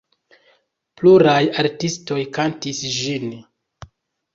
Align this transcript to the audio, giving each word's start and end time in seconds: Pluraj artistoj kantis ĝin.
Pluraj 1.01 1.37
artistoj 1.65 2.21
kantis 2.41 2.85
ĝin. 2.99 3.33